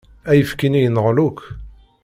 [0.29, 1.39] Ayefki-nni yenɣel akk.